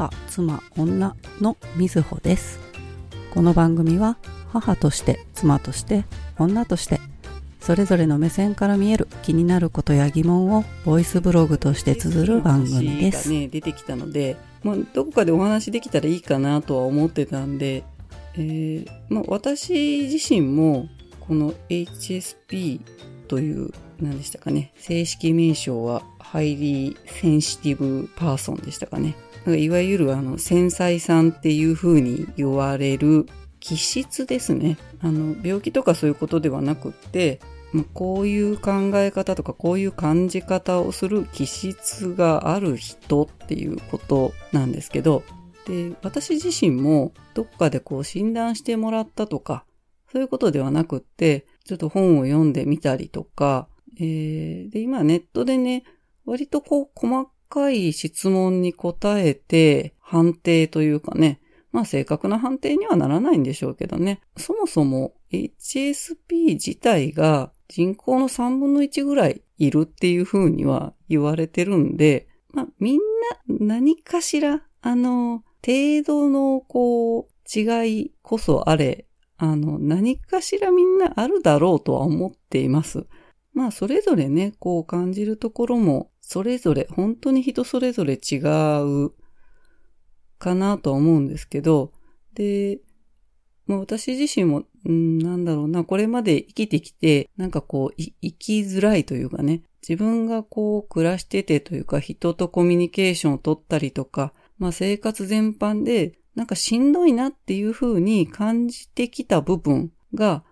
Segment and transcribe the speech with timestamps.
[0.00, 2.58] 母、妻、女のみずほです。
[3.34, 4.16] この番組は
[4.48, 6.06] 母として、妻として、
[6.38, 7.00] 女として、
[7.60, 13.30] それぞれの目線から見える気になることや疑問をボイスブログとして綴る番組です。
[13.30, 17.84] ね、出てきたので、まあ、どこかでお話できたらいいかなとは思ってたんで、
[18.36, 20.88] えーまあ、私自身も、
[21.20, 22.80] この HSP
[23.28, 23.70] という、
[24.00, 29.14] 何でしたかね、正式名称は、 Highly Sensitive Person でしたかね。
[29.46, 33.26] いわゆるあの、繊細さんっていう風に言われる
[33.58, 34.78] 気質ですね。
[35.00, 37.40] あの、病気とかそういうことではなくって、
[37.72, 45.22] まあこういう考え方とかこういう感じ方をする気質がある人っていうことなんですけど、
[45.66, 49.64] で、私自身もどっかでこう診断してもらったとか、
[50.12, 53.68] そういうことではなくって、ちょっと本を読んでみたりとか、
[53.98, 55.84] えー、で、今ネットでね、
[56.24, 61.40] 割とこう細かい質問に答えて判定というかね、
[61.72, 64.20] まあ正確な判定にはならないんでしょうけどね。
[64.36, 83.06] そもそも HSP 自体が人口の3分の1ぐらいいるっていう風には言われてるんで、まあみんな何かしら、あの、程度のこう違いこそあれ、あの何かしらみんなあるだろうとは思っています。
[83.52, 89.10] まあそれぞれね、こう感じるところもそれぞれ本当に人それぞれ違う
[90.38, 91.92] かなと思うんですけど、
[92.34, 92.78] で、
[93.66, 110.44] まあ私自身も、うん、なんだろうな、これまで生きてきて、なんかこう、生きづらいというかね、自分がこう暮らしててというか、人とコミュニケーションを取ったりとか、まあ生活全般で、なんかしんどいなっていう風に感じてきた部分が、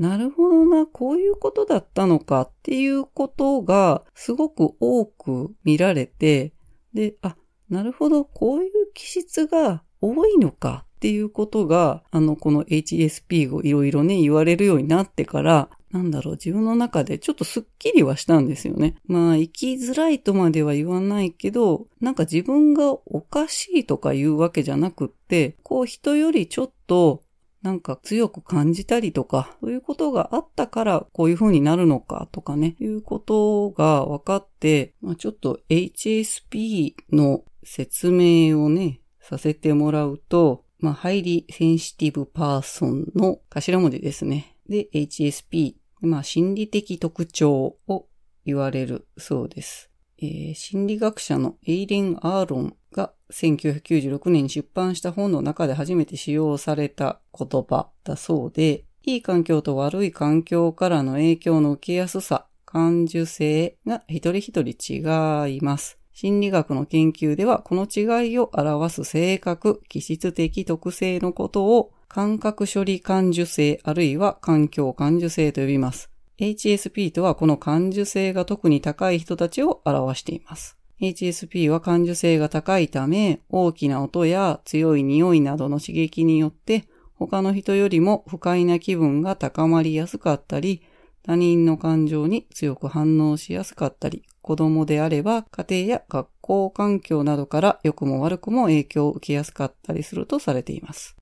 [0.00, 6.54] なるほどな、こういうことだったのかっていうことがすごく多く見られて、
[6.94, 7.36] で、あ、
[7.68, 18.96] なるほど、こういう気質が多いのかっていうことが、あの、この HSP をいろいろね、言われるようになってから、なんだろう、自分の中でちょっとスッキリはしたんですよね。
[19.04, 27.22] まあ、生きづらいとまでは言わないけど、なんか自分がおかしいとか言うわけじゃなくって、こう人よりちょっと
[27.62, 44.56] なんか強く感じたりとか、そういうことがあったからこういう風になるのかとかね、いうことが分かって、まあ、ちょっと HSP の説明をね、させてもらうと、まあ、 Highly Sensitive Person の頭文字ですね。
[44.68, 48.06] で、HSP、まあ、心理的特徴を
[48.46, 49.89] 言われるそうです。
[50.22, 65.98] えー心理学者のエレイン・アーロンが1996年に出版した本の中で初めて使用された言葉だそうで、いい環境と悪い環境からの影響の受けやすさ、感受性が一人一人違います。
[66.12, 76.09] 心理学の研究ではこの違いを表す性格、気質的特性のことを感覚処理感受性あるいは環境感受性と呼びます。
[76.40, 80.78] HSP とはこの感受性が特に高い人たちを表しています。
[81.00, 86.84] HSP は感受性が高いため、大きな音や強い匂いなどの刺激によって、
[87.14, 90.82] 他の人よりも不快な気分が高まりやすかったり、
[91.22, 101.16] 他人の感情に強く反応しやすかったり、子供であれば家庭や学校環境などから良くも悪くも影響を受けやすかったりするとされています。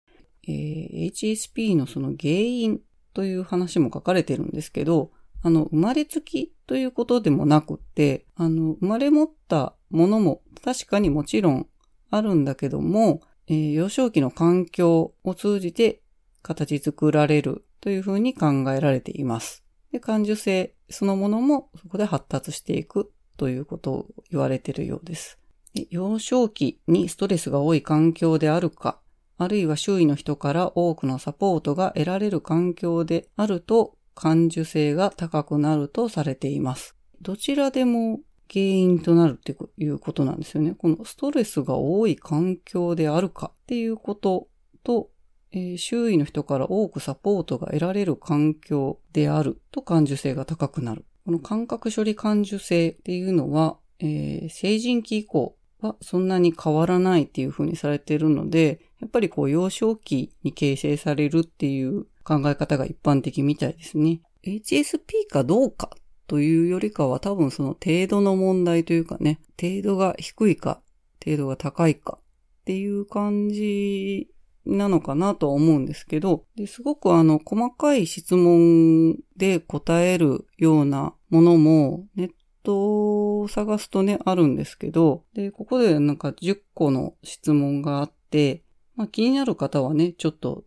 [0.46, 2.80] えー HSP のその原因
[3.18, 5.10] という話も書かれてるんですけど、
[5.42, 11.66] あの、生まれつきということでもなくって、あの、生まれ持ったものも確かにもちろん
[12.10, 16.00] あるんだけども、えー幼少期の環境を通じて
[16.42, 19.64] 形作られるというふうに考えられています。
[19.90, 25.40] で、感受性そのものもそこで発達していくということを言われているようです。
[25.74, 29.00] で幼少期にストレスが多い環境であるか、
[29.38, 36.97] あるいは周囲の人から多くのサポートが得られる環境であると感受性が高くなるとされています。
[37.22, 38.20] どちらでも
[38.52, 40.75] 原因となるっていうことなんですよね。
[40.76, 44.49] このストレスが多い環境であるかっていうこと
[44.82, 45.11] と、
[45.52, 51.05] えー周囲の人から多くサポートが得られる環境であると感受性が高くなる。
[51.25, 64.20] この感覚処理感受性っていうのは、えー成人期以降はそんなに変わらないっていうふうにされているので、やっぱりこう幼少期に形成されるっていう考え方が一般的みたいですね。
[64.44, 65.90] HSP かどうか
[66.26, 70.82] というよりかは多分その程度の問題というかね、程度が低いか、
[71.25, 74.28] 程度が高いかっていう感じ
[74.66, 82.31] なのかなとは思うんですけど、ですごくあの細かい質問で答えるようなものもネッ
[82.69, 88.62] トを探すとね、あるんですけど、で、ここでなんか10個の質問があって、
[88.94, 90.65] まあ、気になる方はね、ちょっと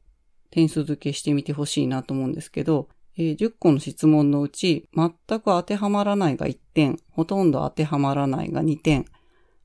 [0.50, 9.06] 点数付けしてみてほしいなと思うんですけど、えー、10個の質問のうち、全く当てはまらないが1点、ほとんど当てはまらないが2点、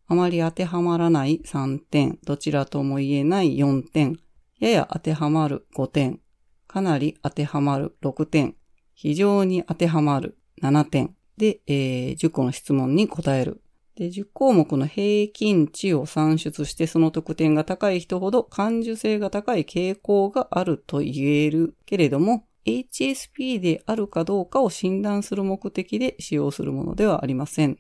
[0.07, 4.19] あまり当てはまらない3点、どちらとも言えない4点、
[4.59, 6.21] やや当てはまる5点、
[6.67, 8.57] かなり当てはまる6点、
[8.93, 13.61] 非常に当てはまる7点で、えー、10個の質問に答える。
[13.97, 27.79] で、10項目の平均値を算出してその得点が高い人ほど感受性が高い傾向があると言えるけれども、HSP であるかどうかを診断する目的で使用するものではありません。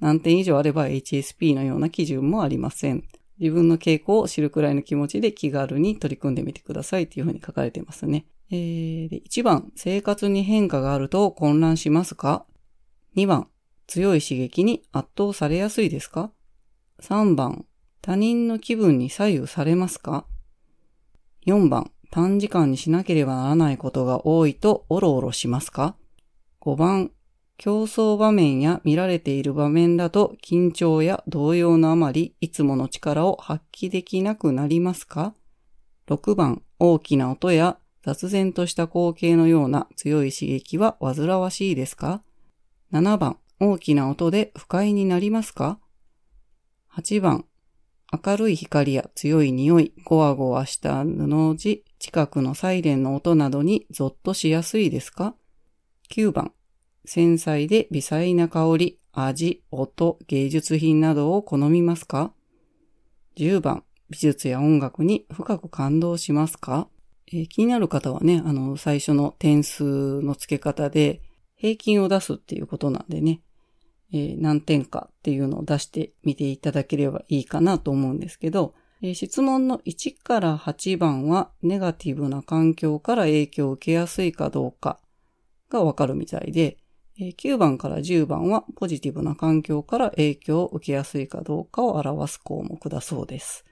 [0.00, 3.04] 何点以上あれば HSP のような基準もありません。
[3.38, 8.26] 自分の傾向を知るくらいの気持ちで気軽に取り組んでみてくださいというふうに書かれていますね。
[8.50, 12.46] えー、で1番、生活に変化があると混乱しますか？
[13.16, 13.48] ?2 番、
[13.86, 16.32] 強い刺激に圧倒されやすいですか
[17.00, 17.66] ?3 番、
[18.00, 20.26] 他人の気分に左右されますか
[21.46, 25.96] ?4 番、短時間にしなければならないことが多いとおろおろしますか
[26.60, 27.10] ?5 番、
[27.58, 35.34] 競争場面や見られている場面だと緊張や動揺のあまりいつもの力を発揮できなくなりますか
[36.08, 42.22] ?6 番、大きな音や雑然とした光景のような強い刺激は煩わしいですか？
[42.92, 45.78] ?7 番、大きな音で不快になりますか
[46.94, 47.46] ?8 番、
[48.12, 55.34] 明るい光や強い匂い、ゴワゴワした布地、近くのサイレンの音などにゾッとしやすいですか
[56.10, 56.52] ?9 番、
[57.06, 62.34] 繊細で微細な香り、味、音、芸術品などを好みますか
[63.36, 66.88] ?10 番、美術や音楽に深く感動しますか、
[67.28, 71.22] えー、気になる方はね、あの、最初の点数の付け方で
[71.62, 73.40] 平均を出すっていうことなんでね、
[74.12, 84.98] えー、何点かっていうのを出してみていただければいいかなと思うんですけど、えー、質問の1から8番はネガティブな環境から影響を受けやすいかどうか
[85.70, 86.78] がわかるみたいで、
[87.16, 93.64] えー、9番から10番はポジティブな環境から影響を受けやすいかどうかを表す項目だそうです。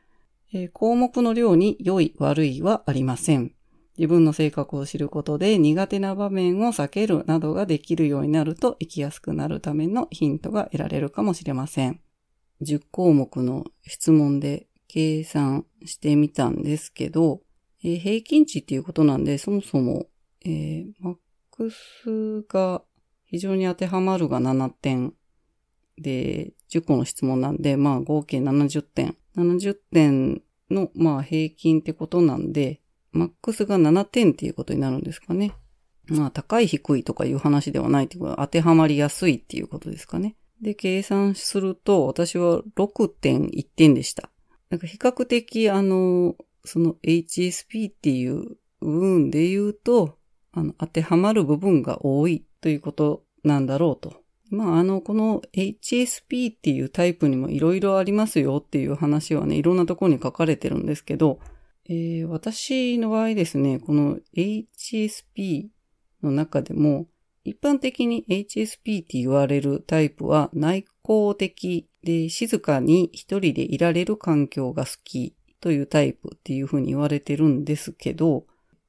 [0.52, 3.52] え、項目の量に良い悪いはありません。
[4.00, 12.00] 自分の性格を知ることで苦手な場面を避けるなどができるようになると生きやすくなるためのヒントが得られるかもしれません。
[12.62, 17.43] 10項目の質問で計算してみたんですけど、
[17.85, 20.06] えー、平均値っていうことなんで、そもそも、
[20.46, 21.17] えー、マッ
[21.50, 22.82] クスが
[23.26, 25.12] 非常に当てはまるが7点
[25.99, 29.19] で、10個の質問なんで、まあ合計70点。
[29.37, 32.81] 70点の、まあ平均ってことなんで、
[33.12, 35.52] マックスが7点っていうことになるんですかね。
[36.08, 40.36] まあ、高い低いとかいう話ではないっていうことは当てはまりやすいっていうことですかね。
[40.60, 44.30] で、計算すると、私は6.1点でした。
[44.68, 50.18] なんか比較的、あの、その HSP っていう部分で言うと、
[50.52, 54.22] あの、当てはまる部分が多いということなんだろうと。
[54.50, 61.38] まあ、あの、この HSP っていうタイプにもいろいろありますよっていう話はね、いろんなところに書かれてるんですけど、
[61.92, 65.70] えー、私の場合ですね、この HSP
[66.22, 67.08] の中でも、
[67.42, 78.46] 一般的に HSP って言われるタイプは内向的で静かに一人でいられる環境が好きというタイプっていうふうに言われてるんですけど、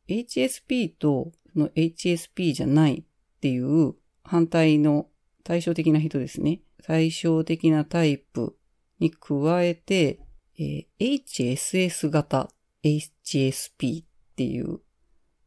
[0.07, 5.07] HSP との HSP じゃないっていう反対の
[5.43, 6.61] 対照的な人ですね。
[6.83, 8.55] 対照的なタイプ
[8.99, 10.19] に加えて、
[10.59, 12.51] えー、HSS 型
[12.83, 14.79] HSP っていう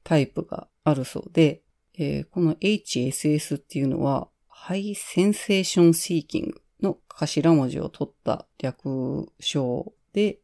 [0.02, 1.62] タイプがあるそうで、
[1.96, 10.38] えー、この HSS っていうのは、High Sensation Seeking の頭文字を取った略称で、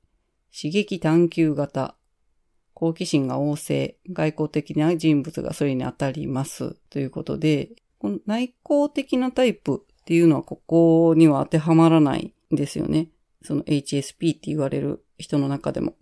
[0.54, 1.96] 刺激探求型、
[2.74, 13.10] 好奇心が旺盛、外交的な人物がそれに当たりますということで、この内向的なタイプっていうのはここには当てはまらないんですよね。
[13.42, 15.94] その HSP って言われる人の中でも。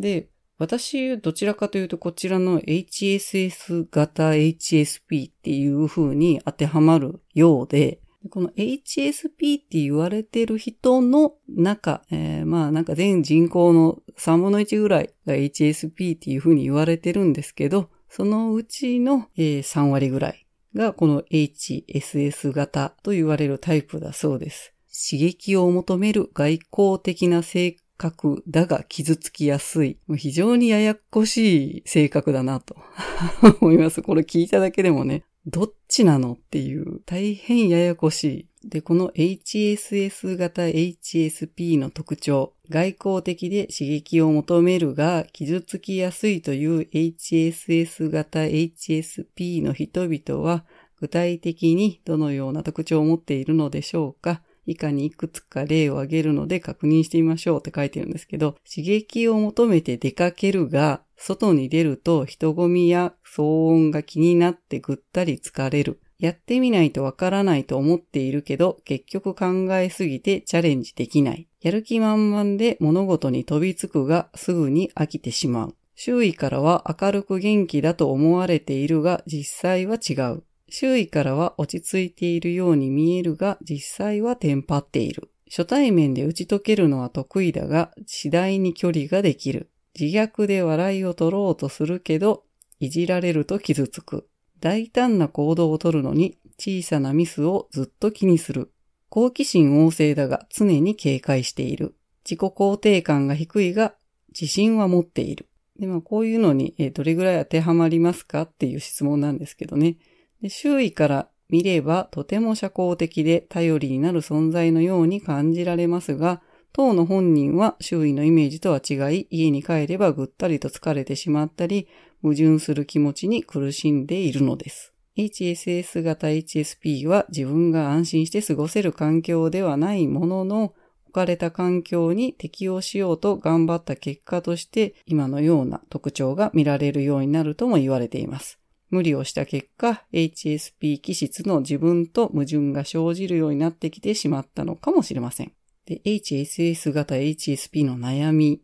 [0.00, 24.74] で、私、どちらかというと、こちらの HSS 型 HSP っていう風に当てはまるようで、この HSP って言われてる人の中、えー、まあなんか全人口の3分の1ぐらいが HSP っていう風に言われてるんですけど、そのうちの、え、3割ぐらいがこの HSS 型と言われるタイプだそうです。
[24.92, 29.98] 刺激を求める外交的な性格だが傷つきやすい。
[30.16, 32.74] 非常にややこしい性格だなと
[33.60, 34.00] 思います。
[34.00, 38.24] これ聞いただけでもね、どっちなのっていう大変ややこし
[38.64, 38.68] い。
[38.68, 50.64] で、この HSS 型 HSP の特徴、外交的で刺激を求めるが傷つきやすいという HSS 型 HSP の人々は
[50.98, 54.42] 具体的にどのような特徴を持っているのでしょうか？
[54.70, 66.00] 以下にいくつか例を挙げるので確認してみましょうって書いてるんですけど、刺激を求めて出かけるが、外に出ると人混みや騒音が気になってぐったり疲れる。
[66.20, 71.48] やってみないとわからないと思っているけど、結局考えすぎてチャレンジできない。
[71.60, 75.76] やる気満々で物事に飛びつくがすぐに飽きてしまう。
[75.96, 80.44] 周囲からは明るく元気だと思われているが実際は違う。
[80.70, 85.30] 周囲からは落ち着いているように見えるが実際はテンパっている。
[85.48, 89.70] 初対面で打ち解けるのは得意だが次第に距離ができる。
[89.98, 92.44] 自虐で笑いを取ろうとするけど、
[92.78, 94.28] いじられると傷つく。
[94.60, 98.72] 大胆な行動をとるのに小さなミスをずっと気にする。
[99.08, 101.96] 好奇心旺盛だが常に警戒している。
[102.24, 103.94] 自己肯定感が低いが
[104.28, 105.48] 自信は持っている。
[105.80, 109.96] で、まあ、こういうのに、どれぐらい当てはまりますかっていう質問なんですけどね。
[110.42, 116.42] で周囲から見ればとても社交的で頼りになる存在のように感じられますが、
[116.72, 121.88] 当の本人は周囲のイメージとは違い、家に帰ればぐったりと疲れてしまったり、
[122.22, 124.92] 矛盾する気持ちに苦しんでいるのです。
[125.16, 130.74] HSS 型 HSP は自分が安心して過ごせる環境ではないものの、
[131.06, 138.59] 置かれた環境に適応しようと頑張った結果として、今のような特徴が見られるようになるとも言われています。
[138.90, 145.52] 無理をした結果、HSP 気質の自分と矛盾が生じるようになってきてしまったのかもしれません。
[145.86, 148.62] で、HSS 型 HSP の悩み。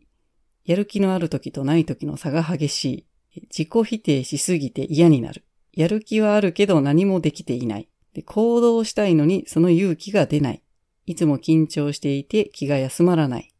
[0.65, 3.05] やる気のある時とない時の差が激しい。
[3.43, 5.43] 自己否定しすぎて嫌になる。
[5.73, 7.87] やる気はあるけど何もできていない。
[8.13, 10.63] で行動したいのにその勇気が出ない。
[11.05, 13.53] いつも緊張していて気が休まらない。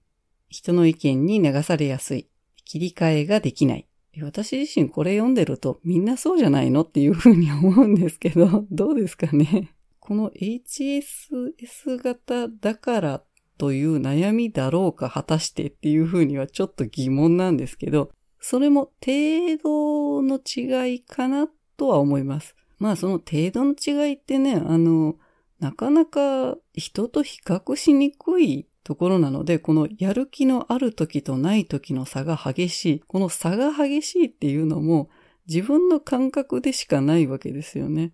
[0.49, 2.27] 人の意見に流されやすい。
[2.65, 3.87] 切り替えができない。
[4.23, 9.73] 私自身これ読んでるとみんなそうじゃないのっていうふうに思うんですけど、 どうですかね。
[9.99, 13.23] この HSS 型だから
[13.57, 22.55] という悩みだろうか果たしてっていうふうにはちょっと疑問なんですけど、それも程度の違いかなとは思います。
[22.79, 25.17] まあその程度の違いってね、あの、
[25.59, 32.99] なかなか人と比較しにくいところなので、このやる気のある時とない時の差が激しい。
[33.05, 35.09] この差が激しいっていうのも
[35.45, 38.13] 自分の感覚でしかないわけですよね。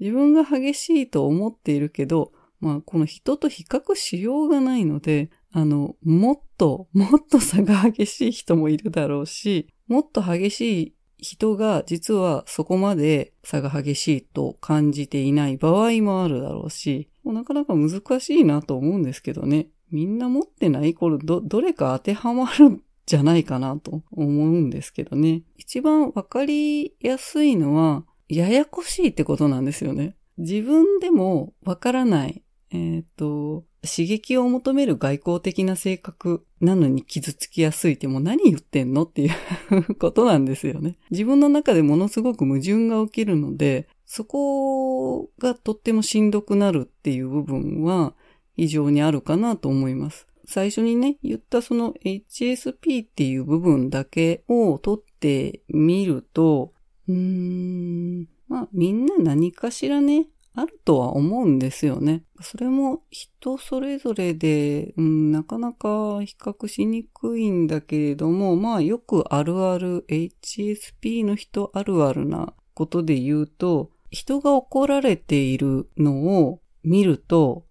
[0.00, 19.68] 自分が激しいと思っているけど、まあこの人と比較しようがないので、あの、もっと、もっと差が激しい人もいるだろうし、もっと激しい人が実はそこまで差が激しいと感じていない場合もあるだろうし、なかなか難しいなと思うんですけどね。
[19.90, 25.42] みんな持ってないこれど、どれか当てはまるんじゃないかなと思うんですけどね。
[25.56, 30.16] 一番わかりやすいのは、ややこしいってことなんですよね。
[30.38, 32.42] 自分でもわからない。
[32.70, 39.28] えっ、ー、と、刺激を求める外交的な性格なのに傷つきやすいってもう何言ってんのってい
[39.70, 40.96] うことなんですよね。
[41.10, 48.14] 自分の中でものすごく矛盾が起きるので、そこがとってもしんどくなるっていう部分は
[48.56, 50.26] 非常にあるかなと思います。
[50.46, 56.72] 最初にね、言ったその HSP っていう部分だけを取ってみると、
[57.08, 62.22] うーん、まあみんな何かしらね、あるとは思うんですよね。
[62.40, 77.66] それも人それぞれで、うん、なかなか比較しにくいんだけれども、まあよくあるある HSP の人あるあるなことで言うと、人が怒られているのを見ると、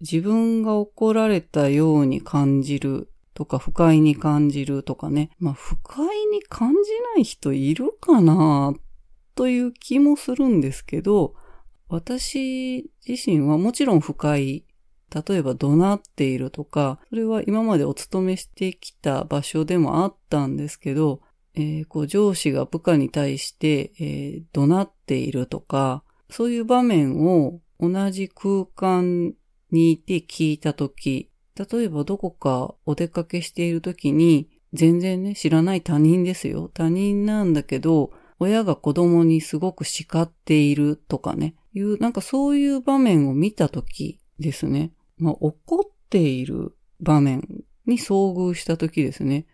[0.00, 5.30] 自分が怒られたように感じるとか不快に感じるとかね。
[5.38, 6.76] まあ不快に感じ
[7.14, 8.74] ない人いるかな
[9.34, 11.34] という気もするんですけど、
[11.88, 14.64] 私自身はもちろん不快。
[15.10, 21.22] 例えば怒鳴っているとか、それは今までお勤めしてきた場所でもあったんですけど、
[21.54, 29.32] えー、こう上司が部下に対して、えー、怒鳴っているとか、そういう場面を同じ空間
[29.70, 36.70] にいて聞いたとき、例えばどこかお出かけしているときに、全然ね、知らない他人ですよ。
[36.72, 44.92] 他人なんだけど、親が子供にすごく叱っているとかね、いう、なんかそういう場面を見たときですね。
[45.16, 47.42] まあ、怒っている場面
[47.86, 49.46] に遭遇したときですね。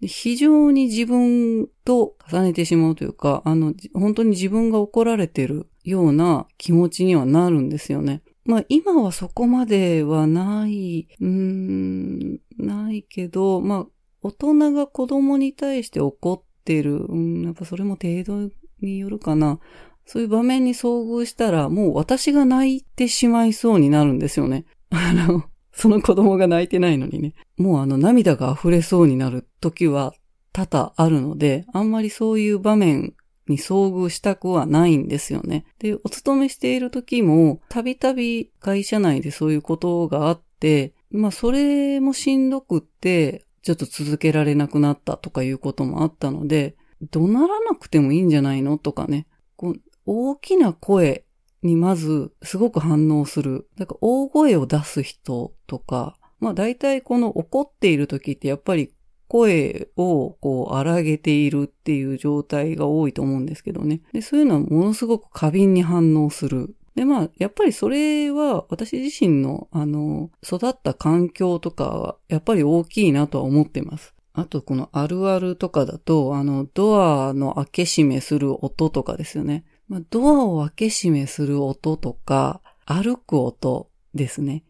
[0.00, 8.22] 非常に自分と重ねてしまうというか、あの、本当に自分が怒られてるような気持ちにはなるんですよね。
[8.44, 13.86] まあ今はそこまではない、うーん、ないけど、まあ
[14.22, 19.58] 大人が子供に対して怒ってる、うん、やっぱそれも程度によるかな。
[20.04, 24.64] そういう場面に遭遇したら、もう私が泣いてしまいそうになるんですよね。
[24.90, 27.34] あの、その子供が泣いてないのにね。
[27.56, 30.12] もうあの涙が溢れそうになる時は
[30.52, 33.14] 多々あるので、あんまりそういう場面
[33.48, 35.64] に遭遇したくはないんですよね。
[35.78, 46.76] で、お勤めしている時も、たびたび会社内でそういうことがあって、まあそれもしんどくって、ちょっと続けられなくなったとかいうこともあったので、
[47.10, 49.26] 怒鳴らなくてもいいんじゃないのとかね。
[49.56, 51.24] こう大きな声
[51.62, 53.68] にまずすごく反応する。
[53.76, 58.92] だか大声を出す人とか、まあ大体この怒っている時ってやっぱり
[59.32, 64.02] 声をこう荒げているっていう状態が多いと思うんですけどね。
[64.12, 66.76] でそういうのはものすごく過敏に反応する。
[66.94, 74.14] で、まあ、やっぱりそれは私自身の、あの、育った環境とかは、やっぱり大きいなとは思ってます。
[74.34, 79.64] あと、このあるあるとかだと、あの、ドアの開け閉めする音とかですよね。
[79.88, 84.62] まあ、ドアを開け閉めする音とか、歩く音ですね。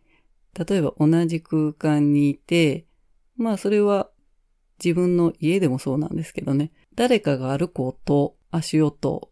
[0.57, 2.87] 例えば同じ空間にいて、
[3.37, 4.12] まあそれは
[4.83, 9.31] 自分の家でもそうなんですけどね、誰かが歩く音、足音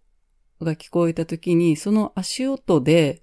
[0.61, 3.23] が聞こえた時に、その足音で、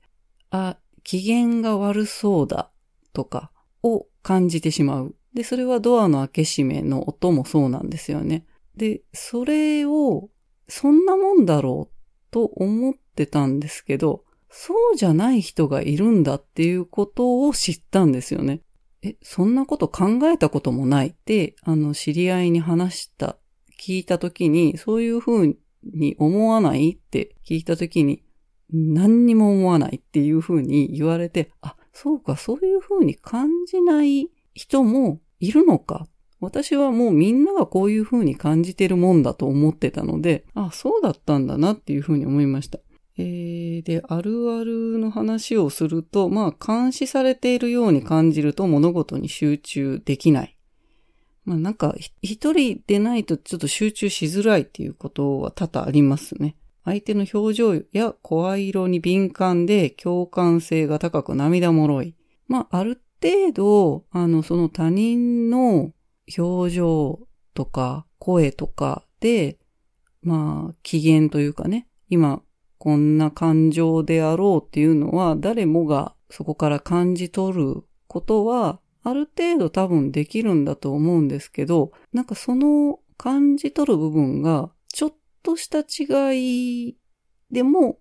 [0.50, 2.72] あ、機嫌が悪そうだ
[3.14, 5.16] とかを感じてしまう。
[5.34, 8.46] で、それはドアの開け閉めの音もそうなんですよね。
[8.76, 10.30] で、それを、
[10.68, 18.62] そんなもんだろうと思ってたんですけど、そうじゃない人がいるんだっていうことを知ったんですよね。
[19.08, 23.38] え、そんなこと考えたこともないって、あの、知り合いに話した、
[23.80, 28.24] 聞いたときに、そういうふうに思わないって聞いたときに、
[28.72, 36.08] 何にも思わないっていうふうに言われて、あ、そうか、そういうふうに感じない人もいるのか。
[36.40, 42.80] 私はもうみんながこういうふうに感じてるもんだと思ってたので、あ、そうだったんだなっていうふうに思いました。
[43.18, 50.58] えー、で、あるあるの話をすると、まあ、監視されているように感じると物事に集中できない。
[51.44, 56.56] まあ、なんか、一人でないとちょっと集中しづらいっていうことは多々ありますね。
[56.86, 62.16] 相手の表情や声色に敏感で共感性が高く涙もろい。
[62.48, 65.92] まあ、ある程度、あの、その他人の
[66.38, 67.20] 表情
[67.54, 69.58] とか声とかで、
[70.22, 72.42] まあ、機嫌というかね、今
[72.78, 85.14] こんな感情であろうっていうのは誰もがそこから感じ取ることはある程度多分できるんだと思うんですけど、なんかその感じ取る部分がちょっ
[85.44, 86.98] とした違い
[87.52, 88.00] でも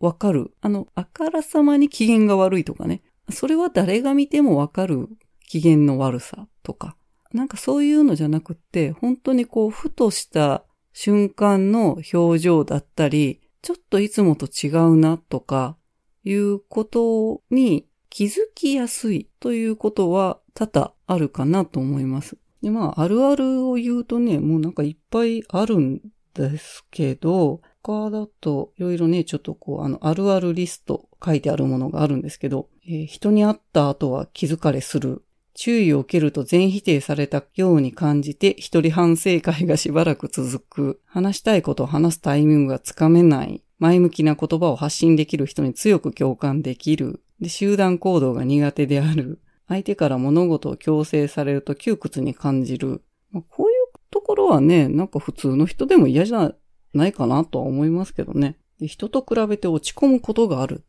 [0.00, 0.52] わかる。
[0.60, 3.02] あの、あからさまに機嫌が悪いとかね。
[3.30, 5.08] それは誰が見てもわかる
[5.46, 6.96] 機嫌の悪さとか。
[7.32, 15.76] なんかそういうのじゃなくって、本当にこう、ふとした瞬間の表情だったり、ちょっといつもと違うなとか
[16.24, 22.36] いうことに気づきやすいということは多々あるかなと思います。
[22.62, 26.00] で、まあ、あるあるを言うとね、もうなんかいっぱいあるん
[26.34, 35.24] ですけど、他だといろいろね、ちょっとこう、あの、あるあるリスト書いてあるものがあるんですけど、えー、人に会った後は気づかれする。
[35.62, 41.00] 注意を受けると全否定されたように感じて一人反省会がしばらく続く。
[41.04, 43.62] 話したいことを話すタイミングがつかめない。
[43.78, 47.20] 前向きな言葉を発信できる人に強く共感できる。
[47.42, 49.42] で、集団行動が苦手である。
[49.68, 53.02] 相手から物事を強制されると窮屈に感じる。
[53.30, 56.54] まあ、こういうところはね、なんか普通の人でも嫌じゃ
[56.94, 58.56] ないかなとは思いますけどね。
[58.80, 60.84] で人と比べて落ち込むことがある。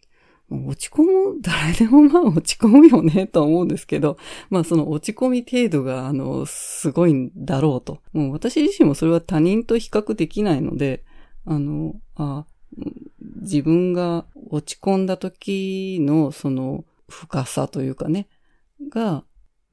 [0.52, 4.18] 落ち込む、誰でもまあ落ち込むよね、と思うんですけど、
[4.50, 8.00] まあその落ち込み程度が、あの、すごいんだろうと。
[8.12, 11.06] もう私自身もそれは他人と比較できないので、
[11.46, 12.46] あの、あ
[13.42, 18.28] 自分が落ち込んだ時のその深さというかね、
[18.90, 19.24] が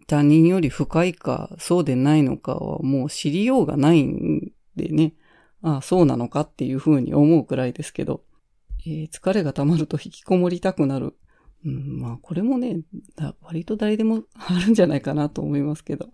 [0.07, 5.15] 他人より深いかそうでないのかはもう知りようがないんでね、
[5.63, 8.23] ああ、そうなのかっていうふうに思うくらいですけど、
[8.89, 11.15] えー、疲れが溜まると引きこもりたくなる。
[11.65, 12.81] うん、まあ、これもね、
[13.43, 16.09] 割と誰でもあるんじゃないかなと思いますけど。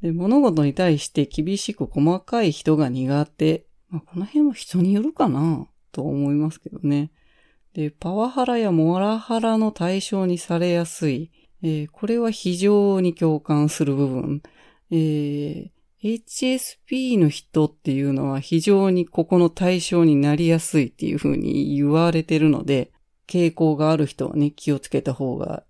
[0.00, 3.66] で物事に対して厳しく細かい人が苦手。
[3.88, 7.12] まあ、この辺は人によるかなと思いますけどね。
[7.74, 11.30] で、パワハラやモラハラの対象にされやすい。
[11.62, 14.42] えー、これは非常に共感する部分。
[14.90, 15.70] えー、
[16.02, 22.90] HSP の人っていうのは非常にここの対象になりやすいっていうふうに言われてるので、
[23.28, 25.62] 傾向がある人はね、気をつけた方が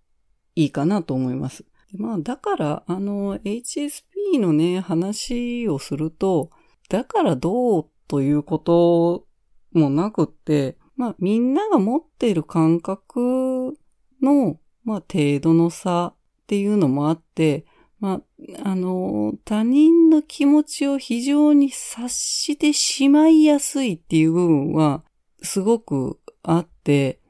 [0.56, 1.64] いいかなと思います。
[1.92, 6.50] まあ、だから、あの、HSP のね、話をすると、
[6.88, 9.26] だからどうということ
[9.72, 13.76] もなくって、まあ、みんなが持っている感覚
[14.22, 16.16] の、まあ、程度の差っ
[16.46, 17.66] ていうのもあって、
[18.02, 25.04] まあ、あの、他人の気持ちを非常に察してしまいやすいっていう部分は、
[25.40, 27.20] すごくあって、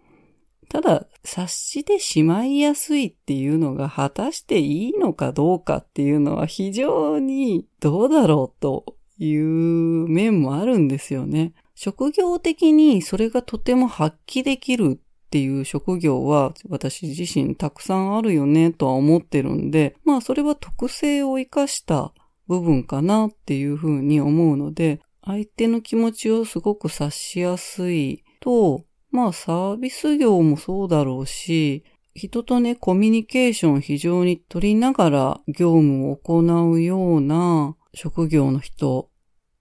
[0.70, 11.52] ただ、察してしまいやすいっていうのが果たしていいのかどうかっていうのは非常にどうだろうという面もあるんですよね。
[11.74, 14.98] 職業的にそれがとても発揮できる
[15.32, 22.12] っていう職業は私自身たくさんあるよねとは思ってるんで、まあそれは特性を活かした
[22.48, 31.82] 部分かなっていうふうに思うので、相手の気持ちをすごく察しやすいと、まあサービス業もそうだろうし、
[32.14, 39.08] 人とね、コミュニケーションを非常に取りながら業務を行うような職業の人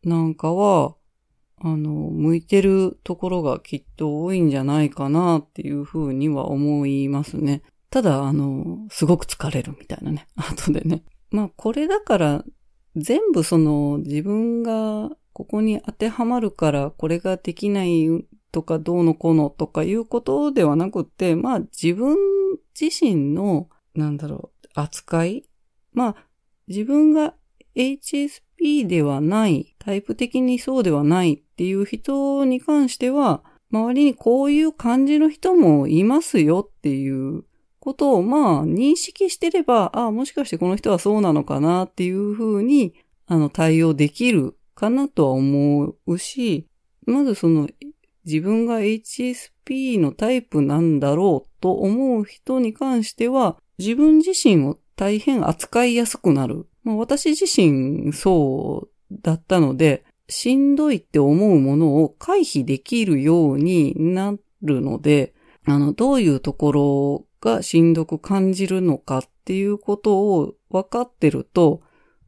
[0.03, 0.95] なんかは、
[1.63, 7.62] あの、向いてるところがきっと多いんじゃないかなっていうふうには思いますね。
[7.89, 10.28] ただ、あの、すごく疲れるみたいなね。
[10.36, 11.04] 後でね。
[11.30, 12.45] まあ、これだから、
[12.95, 22.17] 全部その自分がここに当てはまるからこれができないとかどうのこうのとかいうことではなくて、まあ自分
[22.80, 25.45] 自身の、なんだろう、扱い
[25.93, 26.15] まあ
[26.67, 27.34] 自分が
[27.76, 28.41] HSP
[28.88, 37.43] ではない、タイプ的にそうではないっていう人に関しては、周りにこういう感じの人もいますよっていう
[37.80, 42.93] ことをまあ認識してれば、ああ、もしかしてこの人はそうなのかなっていうふうに、
[43.26, 46.67] あの対応できるかなとは思うし、
[47.06, 47.67] まずその
[48.26, 65.33] 自分が HSP のタイプなんだろうと思う人に関しては、自分自身を大変扱いやすくなるまあ、私自身そうだったので、しんどいって思うものを回避できるようになるので、
[65.65, 71.81] あの、どういうところがしんどく感じるのかっていうことを分かってると、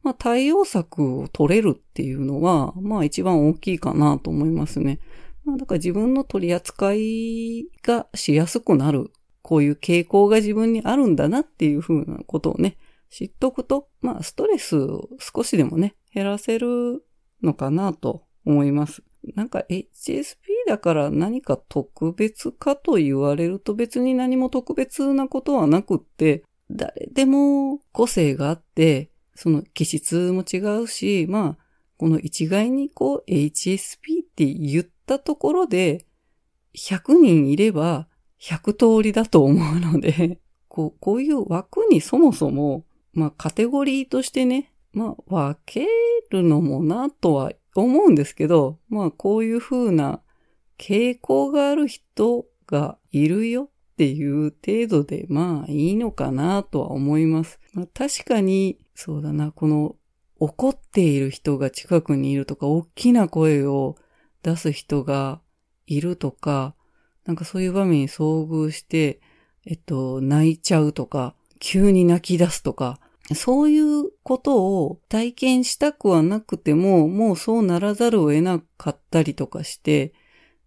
[0.03, 4.99] まあ、対応策を取れるっていうのは、まあ一番大きいかなと思いますね。
[5.45, 9.11] まあ、だから自分の取り扱いがしやすくなる。
[9.41, 12.77] こういう傾向が自分にあるんだなっていうふうなことをね、
[13.13, 17.05] 知っとくと、まあ、ストレスを少しでもね、減らせる
[17.43, 19.03] のかなと思います。
[19.35, 31.63] なんか HSP だから何か特別かと言われると別に何も特別なことはなくって、誰でも個性があって、その気質も違うし、まあ、
[31.97, 36.07] この一概にこう HSP って言ったところで、
[36.75, 38.07] 100人いれば
[38.41, 45.87] 100通りだと思うので、こう、こういう枠にそもそもまあカテゴリーとしてね、まあ分け
[46.31, 50.21] るのもなとは思うんですけど、まあこういう風な
[50.77, 57.59] 傾向がある人がいるよっていう程度でまあいいのかなとは思います。
[57.73, 59.95] まあ、確かにそうだな、この
[60.39, 63.95] 怒っている人が近くにいるとか、大きな声を
[64.41, 65.41] 出す人が
[65.87, 66.75] いるとか、
[67.25, 69.21] なんかそういう場面に遭遇して、
[69.65, 72.99] えっと、泣いちゃうとか、急に泣き出すとか、
[73.35, 80.13] そういうことを体験したくはなくても、もうそうならざるを得なかったりとかして、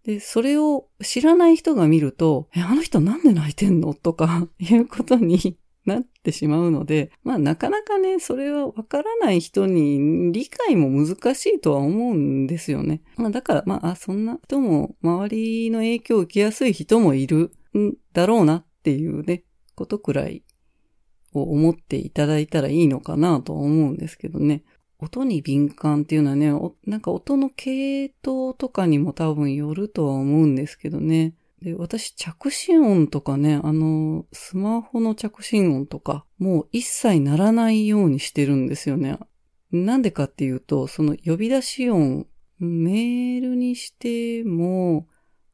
[0.03, 3.93] で、それを知らない人が見ると、え、あの人なんで泣いてんの？
[3.93, 13.01] とか、 いうことになってしまうので、まあなかなかね、それはわからない人に理解も難しいとは思うんですよね。
[13.17, 19.43] まあだから、まあ、そんな人も、周りの影響を受けやすい人もいるんだろうなっていうね、
[19.75, 20.43] ことくらい
[21.37, 24.63] を思っていただいたらいいのかなと思うんですけどね。
[24.99, 26.51] 音に敏感っていうのはね、
[26.85, 31.35] なんか音の系統とかにも多分よるとは思うんですけどね。
[31.61, 39.17] で、私、着信音とかね、あの、スマホの着信音とか、もう一切鳴らないようにしてるんですよね。
[39.71, 42.27] なんでかっていうと、その呼び出し音、
[42.59, 45.07] メールにしても、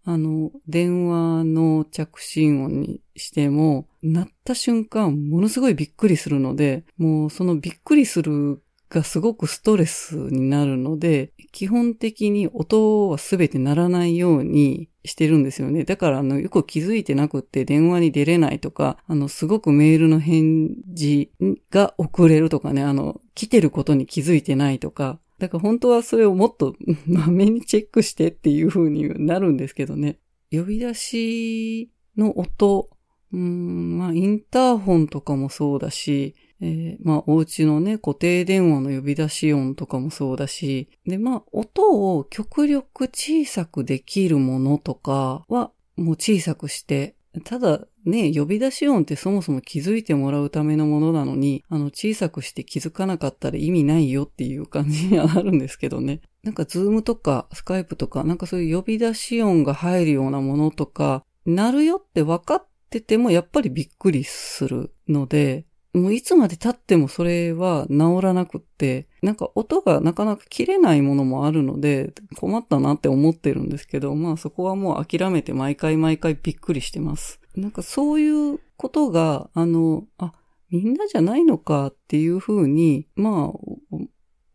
[0.05, 8.61] あの、電話の着信音にしても、鳴った瞬間、ものすごいびっくりするので、もうそのびっくりする
[8.93, 15.83] がすごくストレスになるので、基本的に音はすべて鳴らないようにしてるんですよね。
[15.83, 21.31] だからあの、よく気づいてなくって電話に出れないとか、あの、すごくメールの返事
[21.71, 26.75] が遅れるとかね、あの、来てることに気づいてないとか、だから本当はそれをもっと
[27.07, 30.19] まめにチェックしてっていう風になるんですけどね。
[30.51, 32.89] 呼び出しの音、
[33.37, 56.21] まあ、インターホンとかもそうだし、えー、まあ、お家のね、固定電話の呼び出し音とかもそうだし、で、まあ、音を極力小さくできるものとかは、もう小さくして、ただね、呼び出し音ってそもそも気づいてもらうためのものなのに、あの、小さくして気づかなかったら意味ないよっていう感じにはなるんですけどね。
[56.43, 77.39] なんか、ズームとか、スカイプとか、なんかそういう呼び出し音が入るようなものとか、なるよって分かっててても、やっぱりびっくりするので、もういつまで経ってもそれは治らなくって、なんか音がなかなか切れないものもあるので、困ったなって思ってるんですけど、まあそこはもう諦めて毎回毎回びっくりしてます。
[77.56, 80.34] なんかそういうことが、あの、あ、
[80.69, 83.53] みんなじゃないのかっていうふうに、ま
[83.91, 83.97] あ、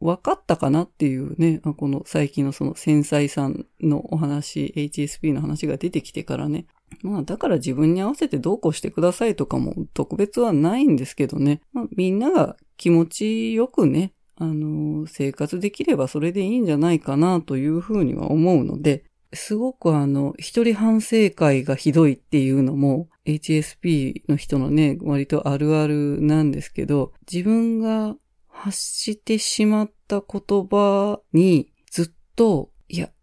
[0.01, 6.67] 分かったかなっていうね、この最近のその繊細さんのお話、HSP の話が出てきてからね、
[7.03, 11.61] まあだから自分に合わせてどうこうしてくださいとかも特別はないんですけどね。
[11.73, 28.17] まあ、みんなが気持ちよくね、あの、生活できればそれでいいんじゃないかなというふうには思うので、すごくあの、一人反省会がひどいっていうのも HSP の人のね、割とあるあるなんですけど、自分が
[28.49, 32.71] 発してしまった言葉にずっと、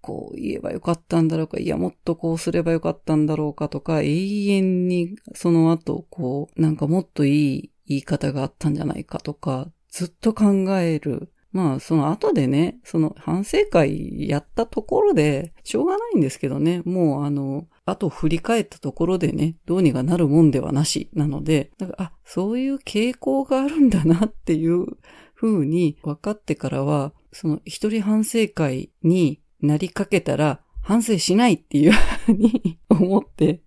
[0.06, 11.32] こう言えばよかったんだろうか、いや、もっとこうすればよかったんだろうかとか、永遠にその後、こう、なんかもっといい言い方があったんじゃないかとか、ずっと考える。
[11.52, 24.86] まあ、その後でね、その反省会やったところで、しょうがないんですけどね、もうあの、後振り返ったところでね、どうにかなるもんではなし、なので、だかあ、そういう傾向があるんだなっていう
[25.34, 33.62] 風に分かってからは、その一人反省会になりかけたら反省しないっていうふうに思って、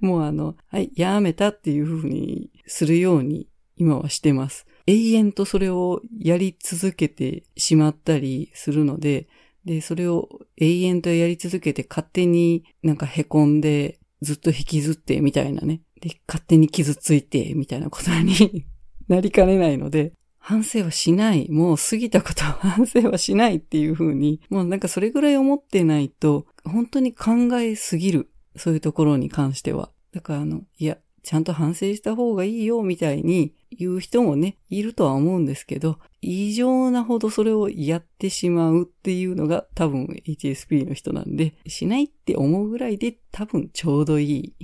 [0.00, 4.66] もうあの、はい、やめたっていうふうにするように今はしてます。
[4.86, 9.28] 永遠とそれをやり続けてしまったりするので、
[9.64, 15.82] で、それを永遠とやり続けて勝手になんか凹んでずっと引きずってみたいなね。
[16.00, 18.64] で、勝手に傷ついてみたいなことに
[19.08, 20.12] なりかねないので、
[20.48, 21.50] 反省はしない。
[21.50, 28.30] もう過ぎたことは反省はしないっていう風に、もうなんかそれぐらい思ってないと、本当に考えすぎる。
[28.54, 29.90] そういうところに関しては。
[30.12, 44.54] だからあの、いや、ちゃんと反省した方がいいよみたいに言う人もね、いるとは思うんですけど、異常なほどそれをやってしまうっていうのが多分 HSP の人なんで、しないって思うぐらいで多分ちょうどいい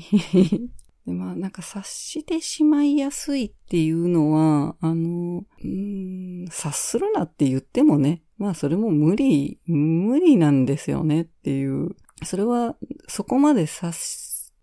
[1.06, 11.96] で、まあ、なんか察してしまいやすいっていうのは、あの、うん、察するなって言ってもね、まあ、それも無理、無理なんですよねっていう。
[12.24, 12.76] それは、
[13.08, 13.92] そこまで察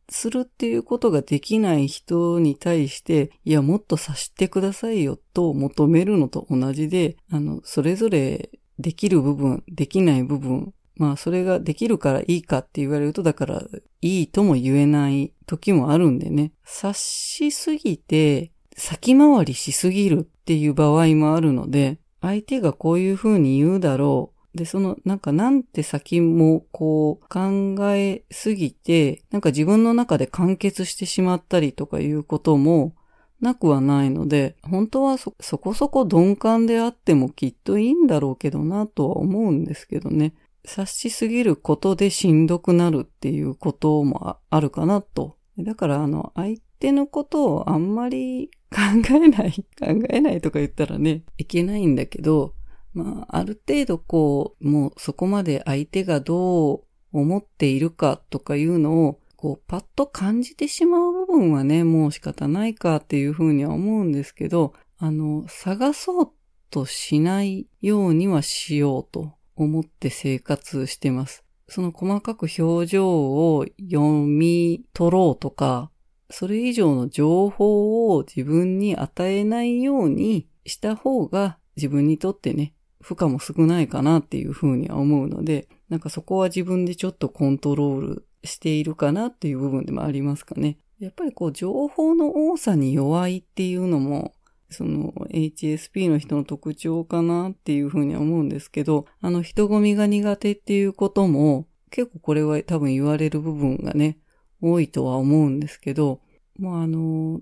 [0.09, 8.49] するっていうことができない人に対して、いや、もっと察してくださいよと求めるのと同じで、あの、それぞれ
[8.79, 13.63] できる部分、できない部分、まあそれができるからいいかって言われると、だから
[14.01, 16.51] いいとも言えない時もあるんでね。
[16.63, 24.57] 察しすぎて先回りしすぎるっていう場合もあるので、相手がこういう風に言うだろう。
[24.57, 32.93] で、その、なんかなんて先もこう考えすぎて、なんか自分の中で完結してしまったりとかいうことも
[33.41, 40.33] なくはないので、本当はそ、そこそこ鈍感であってもきっといいんだろうけどなとは思うんですけどね。
[40.65, 45.37] 察しすぎることでしんどくなるっていうこともあるかなと。
[45.57, 48.79] だからあの、相手のことをあんまり 考
[49.15, 52.53] えない、考えないとか言ったらね、いけないんだけど、
[52.93, 66.31] まあ、ある程度こう、もうそこまで相手がどう思っているかとかいうのを、こう、パッと感じてしまう部分はね、もう仕方ないかっていうふうには思うんですけど、あの、探そう
[66.69, 71.43] としないようにはしようと思って生活してます。
[71.67, 75.91] その細かく表情を読み取ろうとか、
[76.31, 90.77] それ以上の情報を自分に与えないようにした方が自分にとってね、負荷も少ないかなっていうふうには思うので、なんかそこは自分でちょっとコントロールしているかなっていう部分でもありますかね。
[90.99, 94.33] やっぱりこう情報の多さに弱いっていうのも
[94.69, 104.19] その HSP の人の特徴かなっていうふうには思うんですけど、あの人混みが苦手っていうことも結構これは多分言われる部分がね、
[104.61, 106.21] 多いとは思うんですけど、
[106.57, 107.41] もうあの、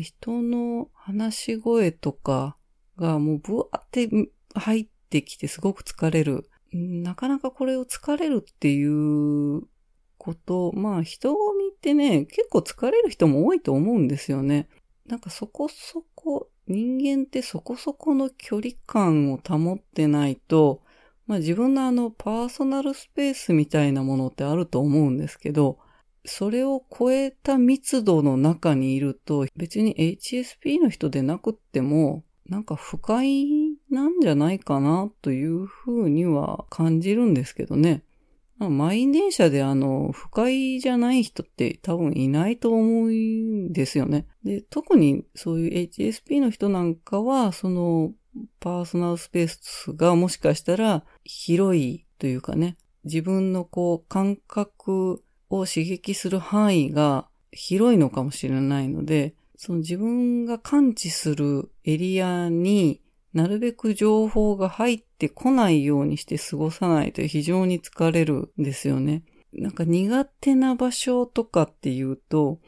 [0.00, 2.56] 人の話し声とか
[2.96, 4.08] がもうブワーって
[4.54, 6.48] 入ってきてすごく疲れる。
[6.72, 9.62] なかなかこれを疲れるっていう
[10.16, 14.68] こと、まあ人混みっってね、結構疲れる人も多いと思うんですよね。
[15.06, 20.82] なんかそこそこ、人間ってそこそこの距離感を保ってないと、
[21.26, 25.78] まあ自分のあのパーソナルスペースみたいなものってあると思うんですけど、
[26.24, 33.46] それを超えた密度の中にいると、別に HSP の人でなくっても、なんか不快
[33.90, 38.02] なんじゃないかなというふうには感じるんですけどね。
[38.68, 44.26] 満員電車であの、不快じゃない人って多分いないと思うんですよね。
[44.44, 48.12] で、特にそういう HSP の人なんかは、その、
[48.60, 63.00] パーソナルスペースがもしかしたら広いというかね、自分のこう感覚を刺激する範囲が広いのかもしれないので、その自分が感知するエリアに
[63.32, 69.22] なるべく情報が入ってこないようにして過ごさないと非常に疲れるんですよね。
[69.52, 72.58] なんか苦手な場所とかっていうと、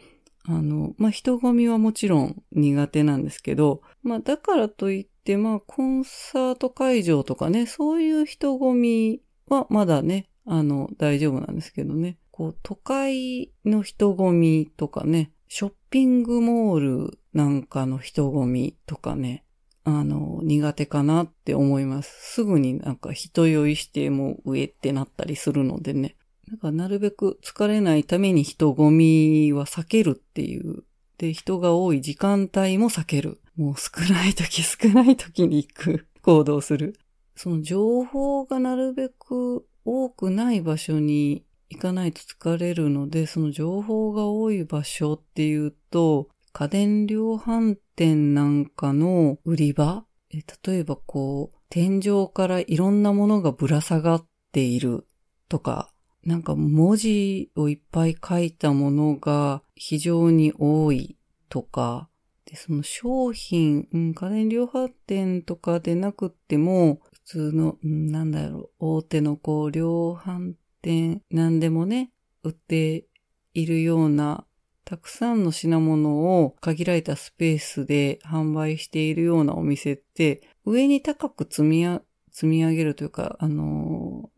[0.45, 12.19] あの、まあ、人混みはもちろん苦手なんですけど、まあ、だからといって、まあ、コンサート会場とかね、そういう人混みはまだね、あの、大丈夫なんですけどね。
[12.31, 19.44] こう、都会の人混みとかね、ショッピングモールなんかの人混みとかね、
[19.85, 22.35] あの、苦手かなって思います。
[22.35, 26.17] すぐになんか人酔いしてもう上ってなったりするのでね。
[26.49, 30.85] なんかなるべく疲れないために人混みは避けるっていう。
[31.19, 33.41] で、人が多い時間帯も避ける。
[33.57, 36.07] もう少ない時少ない時に行く。
[36.23, 36.99] 行動する。
[37.37, 50.05] その情報がなるべく多くない場所に行かないと疲れるので、その情報が多い場所っていうと、家電量販店なんかの売り場？
[50.31, 55.07] 例えばこう、天井からいろんなものがぶら下がっている
[55.49, 55.93] とか、
[56.25, 61.17] なんか文字をいっぱい書いたものが非常に多い
[61.49, 62.09] とか、
[62.47, 72.11] で、その商品、うん、家電量販店とかでなくっても、普通の、うん、なんだろう、大手のこう、量販店、なんでもね、
[72.43, 73.07] 売って
[73.55, 74.47] いるような
[74.85, 84.31] たくさんの品物を限られたスペースで販売しているようなお店って、上に高く積み上げるというか、あの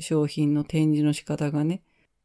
[0.00, 1.82] ー、商品の展示の仕方がね、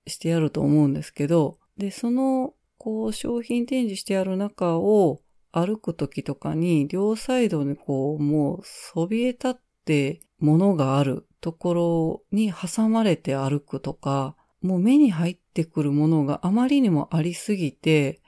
[0.08, 9.55] してあると思うんですけど、で、その、こう、商品展示してある中を歩くときとかに、両サイドにこう、もう、そびえ立っ
[9.86, 18.22] て物があるところに挟まれて歩くとか、もう目に入ってくるものがあまりにもありすぎて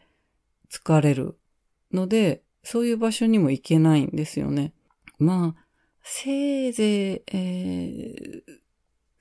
[0.69, 1.37] 疲れる
[1.93, 4.73] ので、そういう場所にも行けないんですよね。
[5.17, 5.65] まあ、
[6.03, 8.41] せいぜい、えー、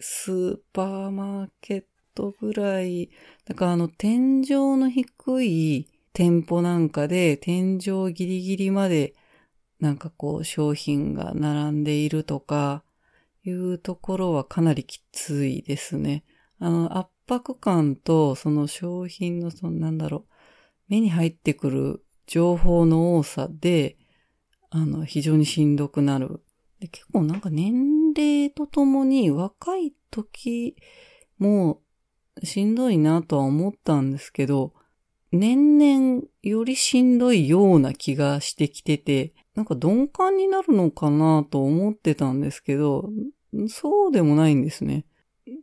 [0.01, 3.11] スーパーマーケットぐらい、
[3.45, 9.15] だからあの天井の低い店舗なんかで天井ギリギリまで
[9.79, 12.83] なんかこう商品が並んでいるとか
[13.45, 16.25] いうところはかなりきついですね。
[16.59, 20.35] あの、圧迫感と、その商品の、その、なんだろう、
[20.89, 23.97] 目に入ってくる情報の多さで、
[24.71, 26.43] あの、非常にしんどくなる。
[26.81, 30.77] で結構なんか年齢とともに若い時
[31.39, 31.83] も
[32.43, 34.73] しんどいなとは思ったんですけど、
[35.33, 43.11] 年々よりしんどいような気がしてきてて、なんか鈍感になるのかなと思ってたんですけど、
[43.69, 45.05] そうでもないんですね。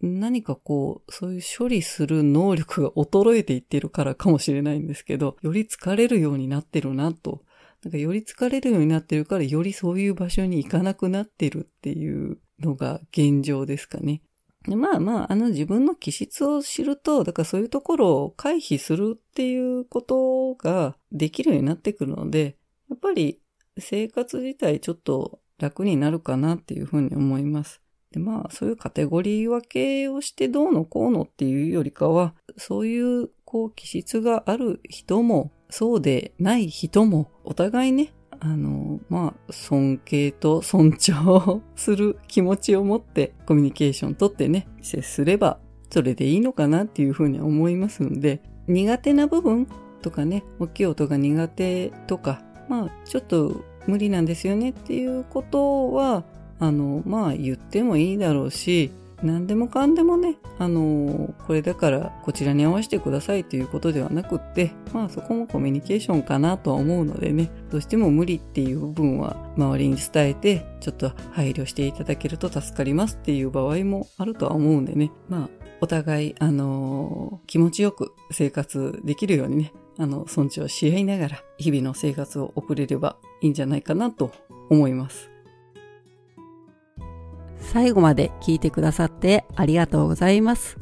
[0.01, 7.43] 何かこう、そういう処理する能力が衰えていってるからかもしれないんですけど、より疲れるようになってるなと。
[7.83, 14.21] なんかより疲れるようになってるから、よりそういう場所に行かなくなってるっていうのが現状ですかね。
[14.67, 22.57] でまあまあ、あの自分の気質を知ると、だからそういうところを回避するっていうことができるようになってくるので、
[22.89, 23.39] やっぱり
[23.77, 27.81] 生活自体ちょっと楽になるかなっていうふうに思います。
[28.11, 49.67] で、まあ、そういうカテゴリー分けをしてどうのこうのっていうよりかは、そういう、こう、気質がある人も、そうでない人も、お互いね、あの、まあ、尊敬と尊重する気持ちを持ってコミュニケーションとってね、接すれば、それでいいのかなっていうふうに思いますので、苦手な部分
[50.01, 56.23] とかね、大きい音が苦手とか、まあ、ちょっと無理なんですよねっていうことは、
[56.59, 58.91] あの、まあ言ってもいいだろうし、
[59.23, 75.49] 何でもかんでもね、あのこれだからこちらに合わせてくださいということではなくって、まあそこもコミュニケーションかなとは思うのでね、どうしても無理っていう部分は周りに伝えて、ちょっと配慮していただけると助かりますっていう場合もあるとは思うんでね、まあ
[75.81, 84.31] お互い、あの気持ちよく生活できるようにね、あの、尊重し合いながら、日々の生活を送れればいいんじゃないかなと
[84.69, 85.31] 思います。
[87.71, 90.77] 最後まで聞いてくださってありがとうございます。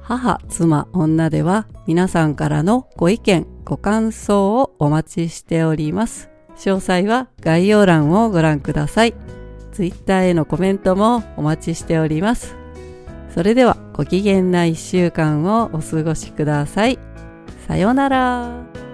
[0.00, 6.30] 母、妻、女では皆さんからのご意見、ご感想をお待ちしております。
[6.56, 9.14] 詳細は概要欄をご覧ください。
[9.72, 12.56] Twitter へのコメントもお待ちしております。
[13.34, 16.98] それではご機嫌な一週間をお過ごしください。
[17.66, 18.87] さようなら。